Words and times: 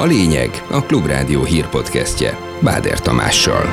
A 0.00 0.04
lényeg 0.04 0.64
a 0.70 0.82
Klubrádió 0.82 1.44
hírpodcastje 1.44 2.38
Báder 2.60 3.00
Tamással. 3.00 3.64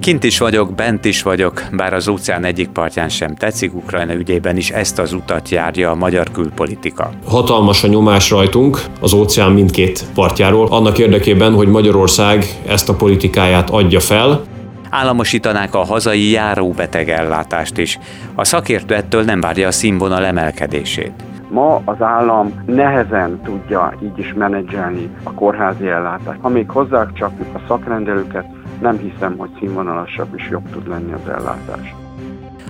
Kint 0.00 0.24
is 0.24 0.38
vagyok, 0.38 0.74
bent 0.74 1.04
is 1.04 1.22
vagyok, 1.22 1.62
bár 1.72 1.92
az 1.92 2.08
óceán 2.08 2.44
egyik 2.44 2.68
partján 2.68 3.08
sem 3.08 3.34
tetszik, 3.34 3.74
Ukrajna 3.74 4.14
ügyében 4.14 4.56
is 4.56 4.70
ezt 4.70 4.98
az 4.98 5.12
utat 5.12 5.48
járja 5.48 5.90
a 5.90 5.94
magyar 5.94 6.30
külpolitika. 6.30 7.10
Hatalmas 7.26 7.84
a 7.84 7.88
nyomás 7.88 8.30
rajtunk 8.30 8.80
az 9.00 9.12
óceán 9.12 9.52
mindkét 9.52 10.04
partjáról, 10.14 10.66
annak 10.70 10.98
érdekében, 10.98 11.54
hogy 11.54 11.68
Magyarország 11.68 12.46
ezt 12.66 12.88
a 12.88 12.94
politikáját 12.94 13.70
adja 13.70 14.00
fel, 14.00 14.44
államosítanák 14.90 15.74
a 15.74 15.84
hazai 15.84 16.30
járóbetegellátást 16.30 17.78
is. 17.78 17.98
A 18.34 18.44
szakértő 18.44 18.94
ettől 18.94 19.22
nem 19.22 19.40
várja 19.40 19.66
a 19.66 19.72
színvonal 19.72 20.24
emelkedését. 20.24 21.12
Ma 21.52 21.82
az 21.84 22.02
állam 22.02 22.62
nehezen 22.66 23.40
tudja 23.44 23.92
így 24.02 24.18
is 24.18 24.32
menedzselni 24.34 25.10
a 25.22 25.32
kórházi 25.32 25.88
ellátást. 25.88 26.38
Ha 26.40 26.48
még 26.48 26.70
hozzácsapjuk 26.70 27.54
a 27.54 27.60
szakrendelőket, 27.68 28.44
nem 28.80 28.98
hiszem, 28.98 29.34
hogy 29.36 29.50
színvonalasabb 29.58 30.28
és 30.36 30.48
jobb 30.50 30.70
tud 30.70 30.88
lenni 30.88 31.12
az 31.12 31.28
ellátás. 31.28 31.94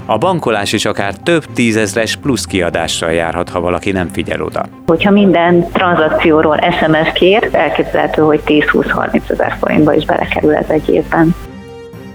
A 0.06 0.18
bankolás 0.18 0.72
is 0.72 0.84
akár 0.84 1.14
több 1.14 1.44
tízezres 1.44 2.16
plusz 2.16 2.44
kiadással 2.44 3.12
járhat, 3.12 3.48
ha 3.48 3.60
valaki 3.60 3.90
nem 3.90 4.08
figyel 4.08 4.42
oda. 4.42 4.62
Hogyha 4.86 5.10
minden 5.10 5.66
tranzakcióról 5.72 6.58
SMS 6.80 7.12
kér, 7.12 7.48
elképzelhető, 7.52 8.22
hogy 8.22 8.40
10-20-30 8.46 9.30
ezer 9.30 9.56
forintba 9.60 9.94
is 9.94 10.04
belekerül 10.04 10.54
ez 10.54 10.68
egy 10.68 10.88
évben. 10.88 11.34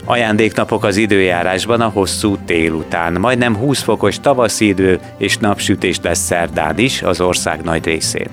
Ajándéknapok 0.09 0.83
az 0.83 0.97
időjárásban 0.97 1.81
a 1.81 1.89
hosszú 1.89 2.37
tél 2.45 2.71
után. 2.71 3.13
Majdnem 3.13 3.55
20 3.55 3.81
fokos 3.81 4.19
tavaszi 4.19 4.67
idő 4.67 4.99
és 5.17 5.37
napsütés 5.37 5.99
lesz 6.01 6.19
szerdán 6.19 6.77
is 6.77 7.01
az 7.01 7.21
ország 7.21 7.61
nagy 7.61 7.85
részén. 7.85 8.29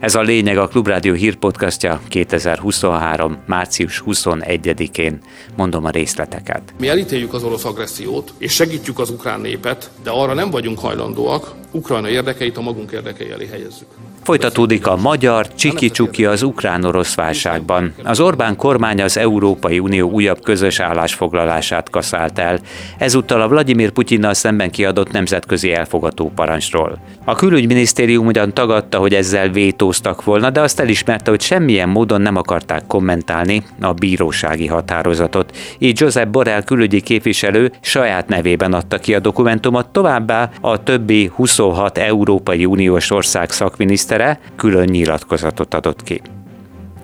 Ez 0.00 0.14
a 0.14 0.20
lényeg 0.20 0.58
a 0.58 0.68
Klubrádió 0.68 1.12
hírpodcastja 1.12 2.00
2023. 2.08 3.36
március 3.46 4.02
21-én. 4.06 5.18
Mondom 5.56 5.84
a 5.84 5.90
részleteket. 5.90 6.62
Mi 6.78 6.88
elítéljük 6.88 7.34
az 7.34 7.42
orosz 7.42 7.64
agressziót, 7.64 8.32
és 8.38 8.52
segítjük 8.52 8.98
az 8.98 9.10
ukrán 9.10 9.40
népet, 9.40 9.90
de 10.02 10.10
arra 10.10 10.34
nem 10.34 10.50
vagyunk 10.50 10.78
hajlandóak, 10.78 11.54
Ukrajna 11.70 12.08
érdekeit 12.08 12.56
a 12.56 12.60
magunk 12.60 12.92
érdekei 12.92 13.30
elé 13.30 13.46
helyezzük. 13.46 13.88
Folytatódik 14.28 14.86
a 14.86 14.96
magyar 14.96 15.54
csiki-csuki 15.54 16.24
az 16.24 16.42
ukrán-orosz 16.42 17.14
válságban. 17.14 17.94
Az 18.04 18.20
Orbán 18.20 18.56
kormány 18.56 19.02
az 19.02 19.16
Európai 19.16 19.78
Unió 19.78 20.10
újabb 20.10 20.42
közös 20.42 20.80
állásfoglalását 20.80 21.90
kaszált 21.90 22.38
el, 22.38 22.58
ezúttal 22.98 23.40
a 23.40 23.48
Vladimir 23.48 23.90
Putyinnal 23.90 24.34
szemben 24.34 24.70
kiadott 24.70 25.12
nemzetközi 25.12 25.72
elfogató 25.72 26.32
parancsról. 26.34 26.98
A 27.24 27.34
külügyminisztérium 27.34 28.26
ugyan 28.26 28.54
tagadta, 28.54 28.98
hogy 28.98 29.14
ezzel 29.14 29.48
vétóztak 29.48 30.24
volna, 30.24 30.50
de 30.50 30.60
azt 30.60 30.80
elismerte, 30.80 31.30
hogy 31.30 31.40
semmilyen 31.40 31.88
módon 31.88 32.20
nem 32.20 32.36
akarták 32.36 32.86
kommentálni 32.86 33.62
a 33.80 33.92
bírósági 33.92 34.66
határozatot. 34.66 35.56
Így 35.78 36.00
Josep 36.00 36.28
Borrell 36.28 36.62
külügyi 36.62 37.00
képviselő 37.00 37.72
saját 37.80 38.28
nevében 38.28 38.72
adta 38.72 38.98
ki 38.98 39.14
a 39.14 39.20
dokumentumot, 39.20 39.88
továbbá 39.88 40.50
a 40.60 40.82
többi 40.82 41.30
26 41.34 41.98
Európai 41.98 42.64
Uniós 42.64 43.10
ország 43.10 43.50
szakminiszter 43.50 44.16
minisztere 44.18 44.38
külön 44.56 44.88
nyilatkozatot 44.88 45.74
adott 45.74 46.02
ki. 46.02 46.20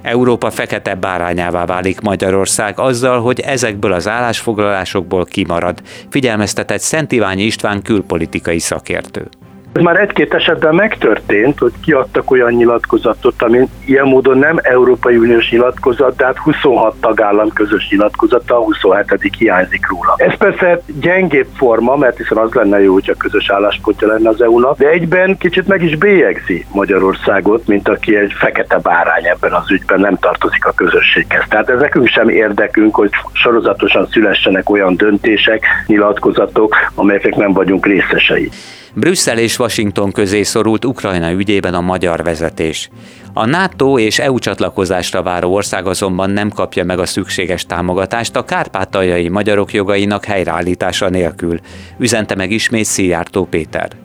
Európa 0.03 0.51
fekete 0.51 0.95
bárányává 0.95 1.65
válik 1.65 2.01
Magyarország 2.01 2.79
azzal, 2.79 3.21
hogy 3.21 3.41
ezekből 3.41 3.93
az 3.93 4.09
állásfoglalásokból 4.09 5.25
kimarad, 5.25 5.83
figyelmeztetett 6.11 6.81
Szent 6.81 7.13
Iványi 7.13 7.43
István 7.43 7.83
külpolitikai 7.83 8.59
szakértő. 8.59 9.29
Ez 9.75 9.83
már 9.83 10.01
egy-két 10.01 10.35
esetben 10.35 10.75
megtörtént, 10.75 11.59
hogy 11.59 11.73
kiadtak 11.83 12.31
olyan 12.31 12.53
nyilatkozatot, 12.53 13.43
ami 13.43 13.69
ilyen 13.85 14.07
módon 14.07 14.39
nem 14.39 14.59
Európai 14.63 15.17
Uniós 15.17 15.51
nyilatkozat, 15.51 16.17
de 16.17 16.25
hát 16.25 16.39
26 16.39 16.95
tagállam 17.01 17.53
közös 17.53 17.89
nyilatkozata, 17.91 18.57
a 18.57 18.63
27 18.63 19.35
hiányzik 19.39 19.89
róla. 19.89 20.15
Ez 20.17 20.37
persze 20.37 20.81
gyengébb 21.01 21.47
forma, 21.57 21.97
mert 21.97 22.17
hiszen 22.17 22.39
az 22.39 22.53
lenne 22.53 22.83
jó, 22.83 22.93
hogyha 22.93 23.15
közös 23.15 23.51
álláspontja 23.51 24.09
lenne 24.09 24.29
az 24.29 24.43
EU-nak, 24.43 24.79
de 24.79 24.89
egyben 24.89 25.39
kicsit 25.39 25.67
meg 25.67 25.83
is 25.83 25.97
bélyegzi 25.97 26.67
Magyarországot, 26.73 27.67
mint 27.67 27.89
aki 27.89 28.17
egy 28.17 28.33
fekete 28.33 28.79
bárány 28.79 29.27
ebben 29.27 29.53
az 29.53 29.71
ügyben 29.71 30.01
nem 30.01 30.19
tartozik 30.19 30.65
a 30.67 30.73
közösséghez. 30.73 31.45
Tehát 31.49 31.69
ez 31.69 31.81
nekünk 31.81 32.07
sem 32.07 32.29
érdekünk, 32.29 32.95
hogy 32.95 33.11
sorozatosan 33.33 34.07
szülessenek 34.07 34.71
olyan 34.71 34.97
döntések, 34.97 35.65
nyilatkozatok, 35.87 36.77
amelyeknek 36.95 37.37
nem 37.37 37.53
vagyunk 37.53 37.87
részesei. 37.87 38.51
Brüsszel 38.95 39.39
és 39.39 39.59
Washington 39.59 40.13
közé 40.13 40.43
szorult 40.43 40.85
Ukrajna 40.85 41.33
ügyében 41.33 41.75
a 41.75 41.81
magyar 41.81 42.23
vezetés. 42.23 42.91
A 43.33 43.47
NATO 43.47 43.99
és 43.99 44.19
EU 44.19 44.39
csatlakozásra 44.39 45.23
váró 45.23 45.53
ország 45.55 45.87
azonban 45.87 46.31
nem 46.31 46.51
kapja 46.51 46.85
meg 46.85 46.99
a 46.99 47.07
szükséges 47.07 47.67
támogatást 47.67 48.37
a 48.37 48.45
kárpátaljai 48.45 49.29
magyarok 49.29 49.73
jogainak 49.73 50.25
helyreállítása 50.25 51.09
nélkül, 51.09 51.61
üzente 51.99 52.35
meg 52.35 52.51
ismét 52.51 52.85
Szijjártó 52.85 53.45
Péter. 53.45 54.04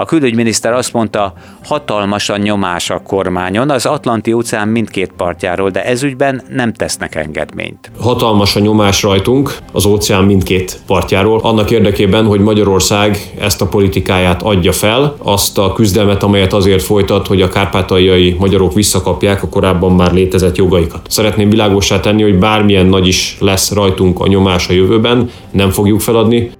A 0.00 0.04
külügyminiszter 0.04 0.72
azt 0.72 0.92
mondta, 0.92 1.32
hatalmas 1.64 2.28
a 2.28 2.36
nyomás 2.36 2.90
a 2.90 3.02
kormányon 3.02 3.70
az 3.70 3.86
Atlanti 3.86 4.32
óceán 4.32 4.68
mindkét 4.68 5.12
partjáról, 5.16 5.70
de 5.70 5.84
ezügyben 5.84 6.42
nem 6.48 6.72
tesznek 6.72 7.14
engedményt. 7.14 7.90
Hatalmas 7.98 8.56
a 8.56 8.60
nyomás 8.60 9.02
rajtunk 9.02 9.56
az 9.72 9.86
óceán 9.86 10.24
mindkét 10.24 10.80
partjáról, 10.86 11.40
annak 11.42 11.70
érdekében, 11.70 12.26
hogy 12.26 12.40
Magyarország 12.40 13.18
ezt 13.40 13.60
a 13.60 13.66
politikáját 13.66 14.42
adja 14.42 14.72
fel, 14.72 15.14
azt 15.18 15.58
a 15.58 15.72
küzdelmet, 15.72 16.22
amelyet 16.22 16.52
azért 16.52 16.82
folytat, 16.82 17.26
hogy 17.26 17.42
a 17.42 17.48
kárpátaljai 17.48 18.36
magyarok 18.38 18.74
visszakapják 18.74 19.42
a 19.42 19.48
korábban 19.48 19.92
már 19.92 20.12
létezett 20.12 20.56
jogaikat. 20.56 21.00
Szeretném 21.08 21.50
világosá 21.50 22.00
tenni, 22.00 22.22
hogy 22.22 22.38
bármilyen 22.38 22.86
nagy 22.86 23.06
is 23.06 23.36
lesz 23.40 23.72
rajtunk 23.72 24.20
a 24.20 24.26
nyomás 24.26 24.68
a 24.68 24.72
jövőben, 24.72 25.30
nem 25.50 25.70
fogjuk 25.70 26.00
feladni. 26.00 26.50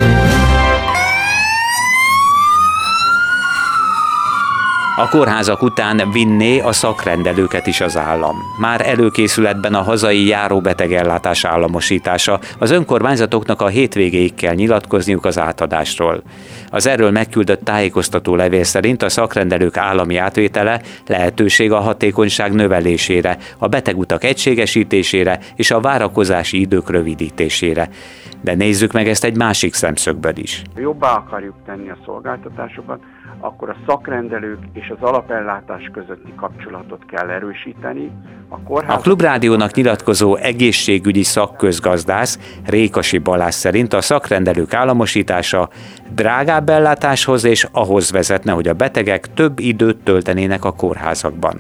A 5.01 5.09
kórházak 5.09 5.63
után 5.63 6.11
vinné 6.13 6.59
a 6.59 6.73
szakrendelőket 6.73 7.67
is 7.67 7.81
az 7.81 7.97
állam. 7.97 8.37
Már 8.59 8.89
előkészületben 8.89 9.75
a 9.75 9.83
hazai 9.83 10.27
járóbetegellátás 10.27 11.45
államosítása. 11.45 12.41
Az 12.59 12.71
önkormányzatoknak 12.71 13.61
a 13.61 13.67
hétvégéig 13.67 14.35
kell 14.35 14.55
nyilatkozniuk 14.55 15.25
az 15.25 15.39
átadásról. 15.39 16.23
Az 16.71 16.87
erről 16.87 17.11
megküldött 17.11 17.65
tájékoztató 17.65 18.35
levél 18.35 18.65
szerint 18.65 19.03
a 19.03 19.09
szakrendelők 19.09 19.77
állami 19.77 20.17
átvétele 20.17 20.81
lehetőség 21.07 21.73
a 21.73 21.81
hatékonyság 21.81 22.53
növelésére, 22.53 23.37
a 23.59 23.69
betegutak 23.69 24.25
egységesítésére 24.25 25.39
és 25.57 25.71
a 25.71 25.81
várakozási 25.81 26.61
idők 26.61 26.91
rövidítésére. 26.91 27.89
De 28.41 28.55
nézzük 28.55 28.93
meg 28.93 29.09
ezt 29.09 29.25
egy 29.25 29.37
másik 29.37 29.75
szemszögből 29.75 30.37
is. 30.37 30.63
Jobbá 30.77 31.15
akarjuk 31.15 31.55
tenni 31.67 31.91
a 31.91 31.97
szolgáltatásokat, 32.05 33.01
akkor 33.41 33.69
a 33.69 33.77
szakrendelők 33.87 34.59
és 34.73 34.93
az 34.97 35.09
alapellátás 35.09 35.91
közötti 35.93 36.33
kapcsolatot 36.37 37.05
kell 37.07 37.29
erősíteni. 37.29 38.11
A, 38.49 38.63
kórház... 38.63 38.97
a 38.97 39.01
Klubrádiónak 39.01 39.75
nyilatkozó 39.75 40.37
egészségügyi 40.37 41.23
szakközgazdász 41.23 42.59
Rékasi 42.67 43.19
Balázs 43.19 43.55
szerint 43.55 43.93
a 43.93 44.01
szakrendelők 44.01 44.75
államosítása 44.75 45.69
drágább 46.15 46.69
ellátáshoz 46.69 47.45
és 47.45 47.67
ahhoz 47.73 48.11
vezetne, 48.11 48.53
hogy 48.53 48.69
a 48.69 48.75
betegek 48.75 49.35
több 49.35 49.59
időt 49.59 49.97
töltenének 49.97 50.65
a 50.65 50.73
kórházakban. 50.73 51.57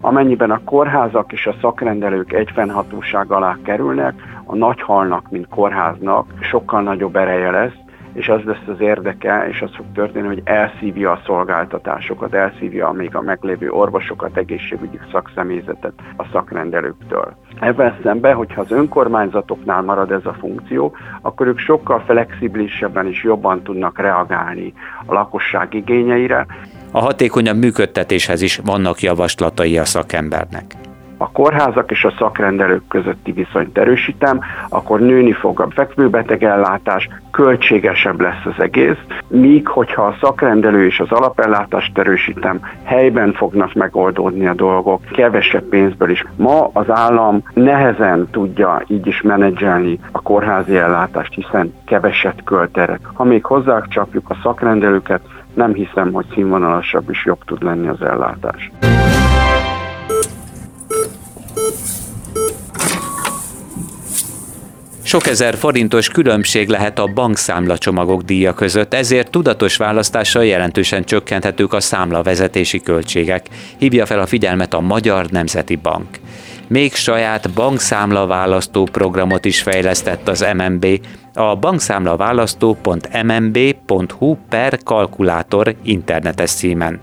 Amennyiben 0.00 0.50
a 0.50 0.60
kórházak 0.64 1.32
és 1.32 1.46
a 1.46 1.54
szakrendelők 1.60 2.32
egyfennhatóság 2.32 3.30
alá 3.30 3.58
kerülnek, 3.64 4.14
a 4.46 4.56
nagyhalnak, 4.56 5.30
mint 5.30 5.48
kórháznak 5.48 6.26
sokkal 6.40 6.82
nagyobb 6.82 7.16
ereje 7.16 7.50
lesz, 7.50 7.84
és 8.16 8.28
az 8.28 8.40
lesz 8.44 8.66
az 8.66 8.80
érdeke, 8.80 9.48
és 9.48 9.62
az 9.62 9.70
fog 9.74 9.86
történni, 9.94 10.26
hogy 10.26 10.40
elszívja 10.44 11.10
a 11.10 11.20
szolgáltatásokat, 11.24 12.34
elszívja 12.34 12.90
még 12.90 13.16
a 13.16 13.20
meglévő 13.20 13.70
orvosokat, 13.70 14.36
egészségügyi 14.36 14.98
szakszemélyzetet 15.12 15.92
a 16.16 16.24
szakrendelőktől. 16.32 17.36
Ebben 17.60 17.98
szemben, 18.02 18.34
hogyha 18.34 18.60
az 18.60 18.70
önkormányzatoknál 18.70 19.82
marad 19.82 20.10
ez 20.10 20.26
a 20.26 20.36
funkció, 20.40 20.96
akkor 21.22 21.46
ők 21.46 21.58
sokkal 21.58 22.02
flexibilisebben 22.06 23.06
és 23.06 23.22
jobban 23.22 23.62
tudnak 23.62 23.98
reagálni 23.98 24.72
a 25.06 25.12
lakosság 25.12 25.74
igényeire. 25.74 26.46
A 26.90 27.00
hatékonyabb 27.00 27.56
működtetéshez 27.56 28.42
is 28.42 28.60
vannak 28.64 29.00
javaslatai 29.00 29.78
a 29.78 29.84
szakembernek. 29.84 30.85
A 31.16 31.30
kórházak 31.30 31.90
és 31.90 32.04
a 32.04 32.14
szakrendelők 32.18 32.88
közötti 32.88 33.32
viszonyt 33.32 33.78
erősítem, 33.78 34.40
akkor 34.68 35.00
nőni 35.00 35.32
fog 35.32 35.60
a 35.60 35.68
fekvőbetegellátás, 35.70 37.08
költségesebb 37.30 38.20
lesz 38.20 38.44
az 38.44 38.62
egész, 38.62 38.98
míg 39.28 39.68
hogyha 39.68 40.02
a 40.02 40.16
szakrendelő 40.20 40.86
és 40.86 41.00
az 41.00 41.10
alapellátást 41.10 41.98
erősítem, 41.98 42.60
helyben 42.82 43.32
fognak 43.32 43.74
megoldódni 43.74 44.46
a 44.46 44.54
dolgok, 44.54 45.00
kevesebb 45.12 45.64
pénzből 45.64 46.10
is. 46.10 46.24
Ma 46.36 46.70
az 46.72 46.90
állam 46.90 47.42
nehezen 47.54 48.28
tudja 48.30 48.82
így 48.86 49.06
is 49.06 49.22
menedzselni 49.22 49.98
a 50.12 50.22
kórházi 50.22 50.76
ellátást, 50.76 51.34
hiszen 51.34 51.74
keveset 51.86 52.44
költ 52.44 52.78
erre. 52.78 52.98
Ha 53.12 53.24
még 53.24 53.44
hozzácsapjuk 53.44 54.30
a 54.30 54.36
szakrendelőket, 54.42 55.20
nem 55.54 55.74
hiszem, 55.74 56.12
hogy 56.12 56.26
színvonalasabb 56.34 57.10
is 57.10 57.24
jobb 57.24 57.44
tud 57.44 57.62
lenni 57.62 57.88
az 57.88 58.02
ellátás. 58.02 58.70
Sok 65.16 65.26
ezer 65.26 65.56
forintos 65.56 66.08
különbség 66.08 66.68
lehet 66.68 66.98
a 66.98 67.06
bankszámlacsomagok 67.06 68.22
díja 68.22 68.54
között, 68.54 68.94
ezért 68.94 69.30
tudatos 69.30 69.76
választással 69.76 70.44
jelentősen 70.44 71.04
csökkenthetők 71.04 71.72
a 71.72 71.80
számlavezetési 71.80 72.80
költségek, 72.80 73.46
hívja 73.78 74.06
fel 74.06 74.18
a 74.18 74.26
figyelmet 74.26 74.74
a 74.74 74.80
Magyar 74.80 75.26
Nemzeti 75.26 75.76
Bank. 75.76 76.06
Még 76.68 76.94
saját 76.94 77.50
bankszámla 77.50 78.26
választó 78.26 78.84
programot 78.84 79.44
is 79.44 79.62
fejlesztett 79.62 80.28
az 80.28 80.46
MNB, 80.56 80.86
a 81.34 81.54
bankszámlaválasztó.mmb.hu 81.54 84.36
per 84.48 84.78
kalkulátor 84.84 85.74
internetes 85.82 86.50
címen. 86.50 86.98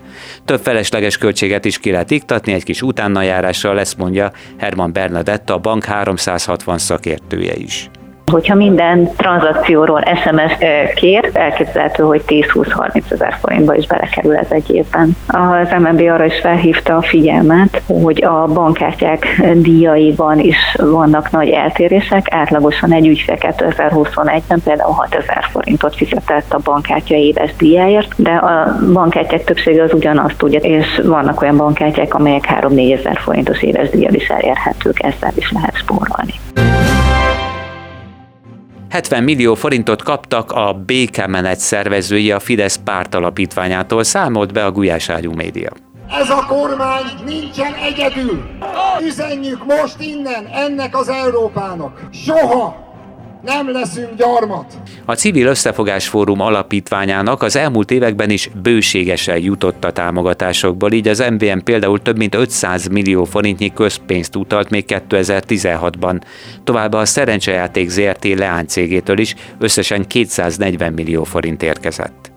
Több 0.45 0.59
felesleges 0.59 1.18
költséget 1.18 1.66
is 1.66 1.80
ki 1.80 1.92
lehet 1.92 2.12
iktatni 2.12 2.54
egy 2.54 2.63
kis 2.63 2.81
utánajárással, 2.81 3.74
lesz 3.74 3.94
mondja 3.94 4.31
Herman 4.57 4.94
Bernadett, 4.94 5.50
a 5.50 5.57
bank 5.57 5.83
360 5.83 6.77
szakértője 6.77 7.56
is. 7.56 7.89
Hogyha 8.31 8.55
minden 8.55 9.09
tranzakcióról 9.15 10.03
SMS 10.23 10.57
kér, 10.95 11.29
elképzelhető, 11.33 12.03
hogy 12.03 12.21
10-20-30 12.27 13.11
ezer 13.11 13.37
forintba 13.41 13.75
is 13.75 13.87
belekerül 13.87 14.35
ez 14.35 14.47
egy 14.49 14.71
évben. 14.71 15.17
Az 15.27 15.67
MNB 15.79 15.99
arra 15.99 16.25
is 16.25 16.39
felhívta 16.39 16.95
a 16.95 17.01
figyelmet, 17.01 17.81
hogy 17.87 18.23
a 18.23 18.47
bankkártyák 18.53 19.41
díjaiban 19.55 20.39
is 20.39 20.57
vannak 20.79 21.31
nagy 21.31 21.49
eltérések. 21.49 22.25
Átlagosan 22.29 22.93
egy 22.93 23.07
ügyfél 23.07 23.37
2021-ben 23.39 24.61
például 24.63 24.93
6 24.93 25.15
ezer 25.15 25.47
forintot 25.51 25.95
fizetett 25.95 26.53
a 26.53 26.59
bankkártya 26.63 27.15
éves 27.15 27.55
díjáért, 27.55 28.13
de 28.15 28.31
a 28.31 28.77
bankkártyák 28.93 29.43
többsége 29.43 29.83
az 29.83 29.93
ugyanazt 29.93 30.37
tudja, 30.37 30.59
és 30.59 31.01
vannak 31.03 31.41
olyan 31.41 31.57
bankkártyák, 31.57 32.13
amelyek 32.13 32.45
3-4 32.61 32.99
ezer 32.99 33.17
forintos 33.17 33.61
éves 33.61 33.89
díjjal 33.89 34.13
is 34.13 34.27
elérhetők, 34.27 35.03
ezzel 35.03 35.31
is 35.35 35.51
lehet 35.51 35.77
spórolni. 35.77 36.33
70 38.94 39.24
millió 39.24 39.56
forintot 39.56 40.04
kaptak 40.04 40.51
a 40.51 40.74
békemenet 40.74 41.60
szervezői 41.60 42.31
a 42.31 42.40
Fidesz 42.40 42.75
párt 42.75 43.16
alapítványától, 43.16 44.04
számolt 44.04 44.54
be 44.54 44.66
a 44.66 44.72
Gulyás 44.72 45.10
Ágyú 45.10 45.31
média. 45.31 45.69
Ez 46.10 46.30
a 46.30 46.45
kormány 46.48 47.04
nincsen 47.25 47.74
egyedül. 47.74 48.44
Üzenjük 49.01 49.66
most 49.66 49.95
innen 50.00 50.45
ennek 50.45 50.98
az 50.98 51.10
Európának. 51.10 52.01
Soha 52.12 52.93
nem 53.44 53.72
leszünk 53.72 54.16
gyarmat. 54.18 54.74
A 55.06 55.16
Civil 55.16 55.48
Összefogás 55.48 56.07
Fórum 56.07 56.40
alapítványának 56.40 57.42
az 57.42 57.56
elmúlt 57.56 57.92
években 57.92 58.30
is 58.30 58.50
bőségesen 58.62 59.38
jutott 59.38 59.84
a 59.84 59.92
támogatásokból, 59.92 60.92
így 60.92 61.07
az 61.07 61.24
MVM 61.30 61.57
például 61.63 62.01
több 62.01 62.18
mint 62.18 62.36
500 62.36 62.88
millió 62.88 63.24
forintnyi 63.24 63.74
közpénzt 63.74 64.36
utalt 64.36 64.69
még 64.69 64.86
2016-ban. 64.88 66.22
Továbbá 66.63 67.00
a 67.00 67.06
szerencsejáték 67.06 67.90
ZRT 67.90 68.24
leánycégétől 68.24 69.18
is 69.18 69.36
összesen 69.60 70.07
240 70.07 70.94
millió 70.94 71.24
forint 71.24 71.63
érkezett. 71.63 72.32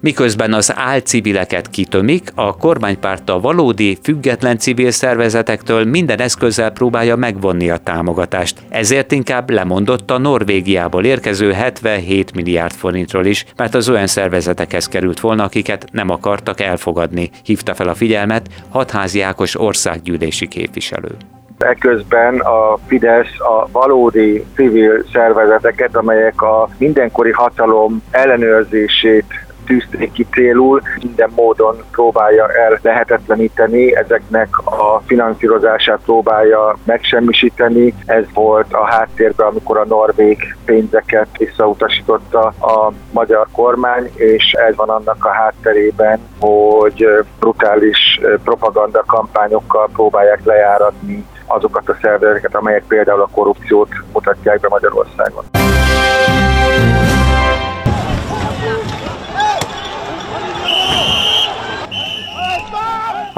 Miközben 0.00 0.52
az 0.52 0.72
álcivileket 0.76 1.68
kitömik, 1.70 2.30
a 2.34 2.56
kormánypárt 2.56 3.28
a 3.28 3.40
valódi, 3.40 3.98
független 4.02 4.58
civil 4.58 4.90
szervezetektől 4.90 5.84
minden 5.84 6.20
eszközzel 6.20 6.70
próbálja 6.70 7.16
megvonni 7.16 7.70
a 7.70 7.76
támogatást. 7.76 8.58
Ezért 8.68 9.12
inkább 9.12 9.50
lemondott 9.50 10.10
a 10.10 10.18
Norvégiából 10.18 11.04
érkező 11.04 11.52
77 11.52 12.34
milliárd 12.34 12.72
forintról 12.72 13.24
is, 13.24 13.44
mert 13.56 13.74
az 13.74 13.88
olyan 13.88 14.06
szervezetekhez 14.06 14.88
került 14.88 15.20
volna, 15.20 15.44
akiket 15.44 15.84
nem 15.92 16.10
akartak 16.10 16.60
elfogadni, 16.60 17.30
hívta 17.44 17.74
fel 17.74 17.88
a 17.88 17.94
figyelmet 17.94 18.48
Hatházi 18.68 19.20
Ákos 19.20 19.60
országgyűlési 19.60 20.48
képviselő. 20.48 21.10
Eközben 21.58 22.38
a 22.38 22.78
Fidesz 22.86 23.40
a 23.40 23.68
valódi 23.72 24.44
civil 24.54 25.04
szervezeteket, 25.12 25.96
amelyek 25.96 26.42
a 26.42 26.68
mindenkori 26.78 27.30
hatalom 27.30 28.02
ellenőrzését 28.10 29.46
tűzték 29.68 30.12
ki 30.12 30.26
célul, 30.32 30.82
minden 31.02 31.30
módon 31.34 31.76
próbálja 31.90 32.48
el 32.48 32.78
lehetetleníteni, 32.82 33.96
ezeknek 33.96 34.58
a 34.64 35.02
finanszírozását 35.06 36.00
próbálja 36.04 36.76
megsemmisíteni. 36.84 37.94
Ez 38.06 38.24
volt 38.34 38.72
a 38.72 38.84
háttérben, 38.84 39.46
amikor 39.46 39.76
a 39.76 39.84
norvég 39.84 40.56
pénzeket 40.64 41.28
visszautasította 41.38 42.40
a 42.46 42.92
magyar 43.12 43.46
kormány, 43.52 44.10
és 44.14 44.52
ez 44.52 44.76
van 44.76 44.88
annak 44.88 45.24
a 45.24 45.32
hátterében, 45.32 46.20
hogy 46.40 47.06
brutális 47.38 48.20
propaganda 48.44 49.04
kampányokkal 49.06 49.88
próbálják 49.92 50.40
lejáratni 50.44 51.24
azokat 51.46 51.88
a 51.88 51.96
szervezeteket, 52.02 52.54
amelyek 52.54 52.84
például 52.88 53.20
a 53.20 53.28
korrupciót 53.32 53.88
mutatják 54.12 54.60
be 54.60 54.68
Magyarországon. 54.68 55.44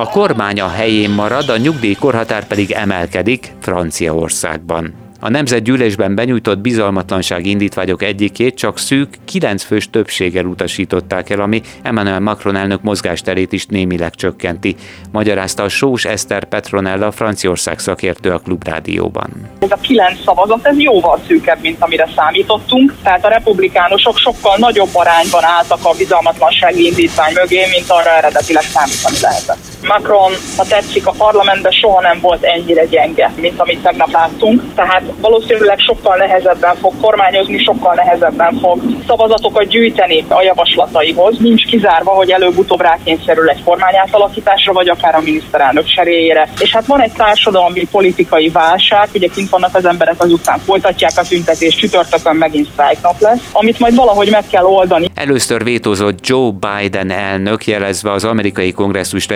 A 0.00 0.08
kormány 0.08 0.61
a 0.61 0.69
helyén 0.69 1.11
marad, 1.11 1.49
a 1.49 1.56
nyugdíjkorhatár 1.56 2.47
pedig 2.47 2.70
emelkedik 2.70 3.52
Franciaországban. 3.61 4.94
A 5.20 5.29
nemzetgyűlésben 5.29 6.14
benyújtott 6.14 6.58
bizalmatlanság 6.58 7.47
indítványok 7.47 8.02
egyikét 8.02 8.55
csak 8.55 8.79
szűk, 8.79 9.08
kilenc 9.25 9.62
fős 9.62 9.91
többséggel 9.91 10.44
utasították 10.44 11.31
el, 11.31 11.41
ami 11.41 11.62
Emmanuel 11.82 12.20
Macron 12.20 12.56
elnök 12.56 12.82
mozgásterét 12.82 13.52
is 13.52 13.67
némileg 13.67 14.14
csökkenti, 14.14 14.76
magyarázta 15.12 15.62
a 15.62 15.69
Sós 15.69 16.05
Eszter 16.05 16.44
Petronella, 16.44 17.11
Franciaország 17.11 17.79
szakértő 17.79 18.31
a 18.31 18.38
Klubrádióban. 18.38 19.31
Ez 19.58 19.70
a 19.70 19.79
kilenc 19.81 20.23
szavazat, 20.25 20.67
ez 20.67 20.79
jóval 20.79 21.20
szűkebb, 21.26 21.61
mint 21.61 21.82
amire 21.82 22.08
számítottunk, 22.17 22.94
tehát 23.02 23.25
a 23.25 23.29
republikánusok 23.29 24.17
sokkal 24.17 24.56
nagyobb 24.58 24.91
arányban 24.93 25.44
álltak 25.44 25.79
a 25.82 25.94
bizalmatlansági 25.99 26.87
indítvány 26.87 27.32
mögé, 27.35 27.67
mint 27.70 27.88
arra 27.88 28.17
eredetileg 28.17 28.62
számítani 28.62 29.17
lehetett. 29.20 29.70
Macron, 29.93 30.33
ha 30.57 30.65
tetszik, 30.65 31.07
a 31.07 31.15
parlamentben 31.19 31.73
soha 31.73 32.01
nem 32.01 32.19
volt 32.21 32.43
ennyire 32.43 32.85
gyenge, 32.85 33.33
mint 33.37 33.61
amit 33.61 33.83
tegnap 33.83 34.11
láttunk, 34.11 34.63
tehát 34.75 35.03
valószínűleg 35.21 35.79
sokkal 35.79 36.17
nehezebben 36.17 36.76
fog 36.76 36.93
kormányozni, 37.00 37.59
sokkal 37.59 37.95
nehezebben 37.95 38.59
fog 38.61 38.81
szavazatokat 39.07 39.67
gyűjteni 39.67 40.25
a 40.29 40.43
javaslataihoz. 40.43 41.38
Nincs 41.38 41.67
kizárva, 41.67 42.11
hogy 42.11 42.31
előbb-utóbb 42.31 42.81
rákényszerül 42.81 43.49
egy 43.49 43.62
kormányátalakításra, 43.64 44.73
vagy 44.73 44.88
akár 44.88 45.14
a 45.14 45.21
miniszterelnök 45.21 45.85
cseréjére. 45.85 46.49
És 46.61 46.73
hát 46.73 46.87
van 46.87 47.00
egy 47.00 47.12
társadalmi 47.12 47.87
politikai 47.91 48.49
válság, 48.49 49.09
ugye 49.14 49.29
kint 49.29 49.50
vannak 49.50 49.75
az 49.75 49.85
emberek, 49.85 50.23
azután 50.23 50.59
folytatják 50.59 51.12
a 51.17 51.23
tüntetést, 51.29 51.79
csütörtökön 51.79 52.37
megint 52.37 52.69
nap 53.03 53.21
lesz, 53.21 53.49
amit 53.53 53.79
majd 53.79 53.95
valahogy 53.95 54.31
meg 54.31 54.45
kell 54.50 54.64
oldani. 54.64 55.11
Először 55.14 55.64
vétózott 55.64 56.26
Joe 56.26 56.50
Biden 56.50 57.11
elnök, 57.11 57.67
jelezve 57.67 58.12
az 58.12 58.25
amerikai 58.25 58.73
kongresszus 58.73 59.26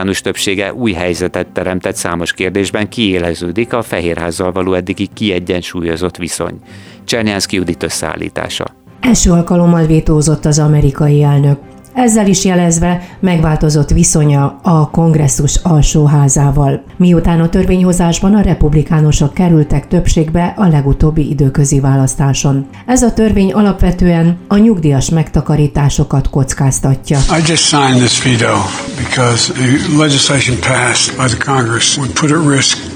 republikánus 0.00 0.20
többsége 0.20 0.74
új 0.74 0.92
helyzetet 0.92 1.46
teremtett 1.46 1.96
számos 1.96 2.32
kérdésben, 2.32 2.88
kiéleződik 2.88 3.72
a 3.72 3.82
Fehérházzal 3.82 4.52
való 4.52 4.74
eddigi 4.74 5.08
kiegyensúlyozott 5.14 6.16
viszony. 6.16 6.58
Csernyánszki 7.04 7.56
Judit 7.56 7.82
összeállítása. 7.82 8.64
Első 9.00 9.30
alkalommal 9.30 9.86
vétózott 9.86 10.44
az 10.44 10.58
amerikai 10.58 11.22
elnök. 11.22 11.58
Ezzel 11.94 12.26
is 12.26 12.44
jelezve 12.44 13.08
megváltozott 13.20 13.90
viszonya 13.90 14.60
a 14.62 14.90
kongresszus 14.90 15.56
alsóházával, 15.56 16.82
miután 16.96 17.40
a 17.40 17.48
törvényhozásban 17.48 18.34
a 18.34 18.40
republikánusok 18.40 19.34
kerültek 19.34 19.88
többségbe 19.88 20.54
a 20.56 20.66
legutóbbi 20.66 21.28
időközi 21.30 21.80
választáson. 21.80 22.66
Ez 22.86 23.02
a 23.02 23.12
törvény 23.12 23.52
alapvetően 23.52 24.38
a 24.48 24.56
nyugdíjas 24.56 25.10
megtakarításokat 25.10 26.30
kockáztatja. 26.30 27.18
I 27.18 27.50
just 27.50 27.64
signed 27.64 27.96
this 27.96 28.22
veto 28.22 28.56
because 28.96 29.52
the 29.52 29.96
legislation 29.98 30.56
passed 30.58 31.16
by 31.16 31.34
the 31.34 31.52
Congress 31.52 31.96
would 31.96 32.12
put 32.12 32.30
at 32.30 32.56
risk 32.56 32.89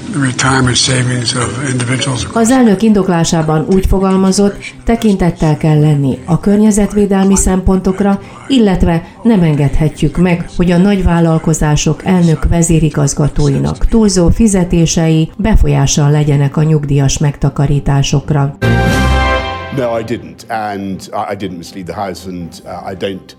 Az 2.33 2.51
elnök 2.51 2.81
indoklásában 2.81 3.65
úgy 3.69 3.85
fogalmazott, 3.85 4.55
tekintettel 4.85 5.57
kell 5.57 5.79
lenni 5.79 6.19
a 6.25 6.39
környezetvédelmi 6.39 7.35
szempontokra, 7.35 8.19
illetve 8.47 9.03
nem 9.23 9.41
engedhetjük 9.41 10.17
meg, 10.17 10.49
hogy 10.55 10.71
a 10.71 10.77
nagyvállalkozások 10.77 12.05
elnök 12.05 12.47
vezérigazgatóinak 12.47 13.85
túlzó 13.85 14.29
fizetései 14.29 15.31
befolyással 15.37 16.11
legyenek 16.11 16.57
a 16.57 16.63
nyugdíjas 16.63 17.17
megtakarításokra. 17.17 18.57
No, 19.75 19.99
I 19.99 20.03
didn't, 20.03 20.45
and 20.47 21.09
I 21.31 21.35
didn't 21.35 21.57
mislead 21.57 21.85
the 21.85 21.95
House, 21.95 22.29
and 22.29 22.61
uh, 22.63 22.91
I 22.91 22.95
don't 22.95 23.35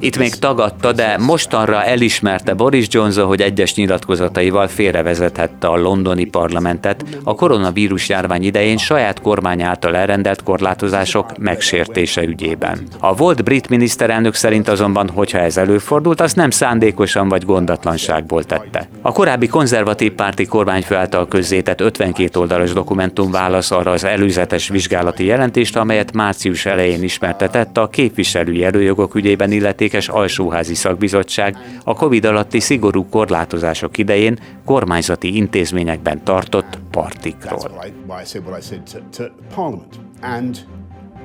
itt 0.00 0.18
még 0.18 0.34
tagadta, 0.34 0.92
de 0.92 1.16
mostanra 1.18 1.84
elismerte 1.84 2.54
Boris 2.54 2.86
Johnson, 2.90 3.26
hogy 3.26 3.40
egyes 3.40 3.74
nyilatkozataival 3.74 4.68
félrevezethette 4.68 5.66
a 5.66 5.76
londoni 5.76 6.24
parlamentet 6.24 7.04
a 7.24 7.34
koronavírus 7.34 8.08
járvány 8.08 8.42
idején 8.42 8.76
saját 8.76 9.20
kormány 9.20 9.62
által 9.62 9.96
elrendelt 9.96 10.42
korlátozások 10.42 11.38
megsértése 11.38 12.22
ügyében. 12.22 12.78
A 12.98 13.14
volt 13.14 13.44
brit 13.44 13.68
miniszterelnök 13.68 14.34
szerint 14.34 14.68
azonban, 14.68 15.08
hogyha 15.08 15.38
ez 15.38 15.56
előfordult, 15.56 16.20
az 16.20 16.32
nem 16.32 16.50
szándékosan 16.50 17.28
vagy 17.28 17.44
gondatlanságból 17.44 18.44
tette. 18.44 18.88
A 19.02 19.12
korábbi 19.12 19.46
konzervatív 19.46 20.12
párti 20.12 20.44
kormányfő 20.44 20.94
által 20.94 21.28
közzétett 21.28 21.80
52 21.80 22.40
oldalas 22.40 22.72
dokumentum 22.72 23.30
válasz 23.30 23.70
arra 23.70 23.90
az 23.90 24.04
előzetes 24.04 24.68
vizsgálati 24.68 25.24
jelentést, 25.24 25.76
amelyet 25.76 26.12
március 26.12 26.66
elején 26.66 27.02
ismertetett 27.02 27.78
a 27.78 27.88
kép 27.88 28.15
képviselői 28.16 28.64
előjogok 28.64 29.14
ügyében 29.14 29.52
illetékes 29.52 30.08
alsóházi 30.08 30.74
szakbizottság 30.74 31.56
a 31.84 31.94
COVID 31.94 32.24
alatti 32.24 32.60
szigorú 32.60 33.08
korlátozások 33.08 33.98
idején 33.98 34.38
kormányzati 34.64 35.36
intézményekben 35.36 36.24
tartott 36.24 36.78
partikról. 36.90 37.84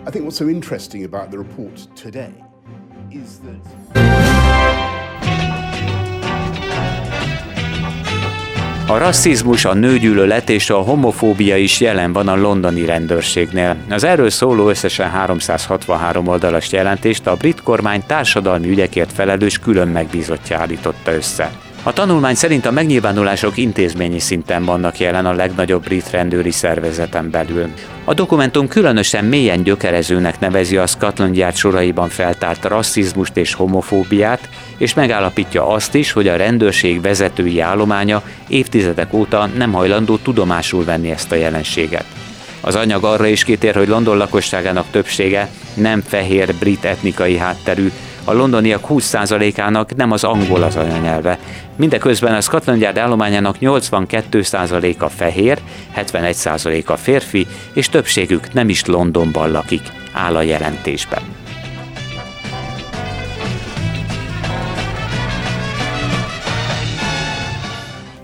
I 0.07 0.10
think 0.10 0.25
what's 0.25 0.38
so 0.38 0.48
interesting 0.48 1.03
about 1.03 1.29
the 1.29 1.38
report 1.38 1.89
today 1.93 2.33
is 3.10 3.39
that 3.43 4.50
A 8.91 8.98
rasszizmus, 8.98 9.65
a 9.65 9.74
nőgyűlölet 9.74 10.50
és 10.50 10.69
a 10.69 10.77
homofóbia 10.77 11.57
is 11.57 11.79
jelen 11.79 12.13
van 12.13 12.27
a 12.27 12.36
londoni 12.36 12.86
rendőrségnél. 12.86 13.75
Az 13.89 14.03
erről 14.03 14.29
szóló 14.29 14.69
összesen 14.69 15.10
363 15.10 16.27
oldalas 16.27 16.71
jelentést 16.71 17.27
a 17.27 17.36
brit 17.36 17.62
kormány 17.62 18.03
társadalmi 18.05 18.69
ügyekért 18.69 19.13
felelős 19.13 19.60
külön 19.60 19.88
megbízottja 19.88 20.57
állította 20.57 21.13
össze. 21.13 21.51
A 21.84 21.94
tanulmány 21.94 22.36
szerint 22.36 22.66
a 22.66 22.72
megnyilvánulások 22.72 23.58
intézményi 23.58 24.20
szinten 24.20 24.66
vannak 24.66 25.00
jelen 25.00 25.26
a 25.26 25.34
legnagyobb 25.34 25.84
brit 25.84 26.10
rendőri 26.10 26.52
szervezeten 26.52 27.30
belül. 27.30 27.68
A 28.04 28.14
dokumentum 28.14 28.68
különösen 28.68 29.26
mélyen 29.26 29.64
gyökerezőnek 29.64 30.40
nevezi 30.40 30.78
a 30.78 30.88
Scotland 30.88 31.36
Yard 31.36 31.56
soraiban 31.56 32.10
feltárt 32.10 32.66
rasszizmust 32.66 33.38
és 33.38 33.54
homofóbiát, 33.54 34.50
és 34.78 34.94
megállapítja 34.94 35.68
azt 35.68 35.96
is, 35.96 36.12
hogy 36.12 36.28
a 36.28 36.36
rendőrség 36.36 37.02
vezetői 37.02 37.60
állománya 37.60 38.24
évtizedek 38.48 39.14
óta 39.14 39.50
nem 39.58 39.72
hajlandó 39.72 40.18
tudomásul 40.18 40.84
venni 40.84 41.12
ezt 41.12 41.32
a 41.32 41.36
jelenséget. 41.36 42.06
Az 42.62 42.76
anyag 42.76 43.04
arra 43.04 43.26
is 43.26 43.44
kitér, 43.44 43.76
hogy 43.76 43.88
London 43.88 44.18
lakosságának 44.18 44.86
többsége 44.92 45.50
nem 45.74 46.02
fehér 46.02 46.56
brit 46.60 46.86
etnikai 46.86 47.38
hátterű, 47.38 47.92
a 48.24 48.34
londoniak 48.34 48.86
20%-ának 48.90 49.96
nem 49.96 50.12
az 50.12 50.24
angol 50.24 50.63
az 50.63 50.75
anyanyelve. 50.75 51.40
Mindeközben 51.75 52.34
a 52.34 52.42
Scotland 52.42 52.82
Yard 52.82 52.98
állományának 52.98 53.56
82%-a 53.62 55.10
fehér, 55.10 55.60
71%-a 55.96 56.96
férfi, 56.96 57.48
és 57.74 57.90
többségük 57.90 58.54
nem 58.54 58.70
is 58.70 58.86
Londonban 58.86 59.51
lakik, 59.51 59.84
áll 60.13 60.36
a 60.36 60.42
jelentésben. 60.42 61.40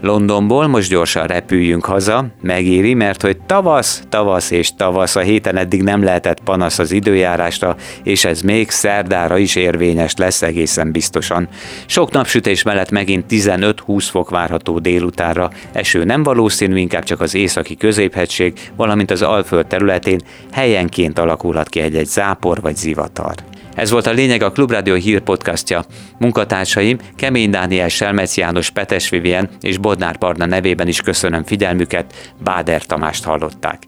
Londonból 0.01 0.67
most 0.67 0.89
gyorsan 0.89 1.27
repüljünk 1.27 1.85
haza, 1.85 2.25
megéri, 2.41 2.93
mert 2.93 3.21
hogy 3.21 3.37
tavasz, 3.37 4.03
tavasz 4.09 4.51
és 4.51 4.75
tavasz, 4.75 5.15
a 5.15 5.19
héten 5.19 5.57
eddig 5.57 5.83
nem 5.83 6.03
lehetett 6.03 6.39
panasz 6.39 6.79
az 6.79 6.91
időjárásra, 6.91 7.75
és 8.03 8.25
ez 8.25 8.41
még 8.41 8.69
szerdára 8.69 9.37
is 9.37 9.55
érvényes 9.55 10.15
lesz 10.15 10.41
egészen 10.41 10.91
biztosan. 10.91 11.47
Sok 11.85 12.11
napsütés 12.11 12.63
mellett 12.63 12.91
megint 12.91 13.25
15-20 13.29 14.07
fok 14.09 14.29
várható 14.29 14.79
délutára, 14.79 15.49
eső 15.71 16.03
nem 16.03 16.23
valószínű, 16.23 16.77
inkább 16.77 17.03
csak 17.03 17.21
az 17.21 17.35
északi 17.35 17.75
középhegység, 17.75 18.53
valamint 18.75 19.11
az 19.11 19.21
Alföld 19.21 19.67
területén 19.67 20.19
helyenként 20.51 21.19
alakulhat 21.19 21.69
ki 21.69 21.79
egy-egy 21.79 22.07
zápor 22.07 22.61
vagy 22.61 22.75
zivatar. 22.75 23.35
Ez 23.77 23.91
volt 23.91 24.07
a 24.07 24.11
lényeg 24.11 24.41
a 24.41 24.51
Klubrádió 24.51 24.95
hír 24.95 25.21
podcastja. 25.21 25.83
Munkatársaim 26.19 26.97
Kemény 27.15 27.49
Dániel, 27.49 27.87
Selmec 27.87 28.37
János, 28.37 28.69
Petes 28.69 29.09
Vivien 29.09 29.49
és 29.61 29.77
Bodnár 29.77 30.17
Barna 30.17 30.45
nevében 30.45 30.87
is 30.87 31.01
köszönöm 31.01 31.43
figyelmüket, 31.43 32.33
Báder 32.43 32.85
Tamást 32.85 33.23
hallották. 33.23 33.83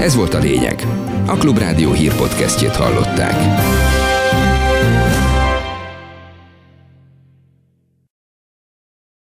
Ez 0.00 0.14
volt 0.14 0.34
a 0.34 0.38
lényeg. 0.38 0.82
A 1.26 1.36
Klubrádió 1.36 1.92
hír 1.92 2.14
podcastjét 2.14 2.76
hallották. 2.76 3.34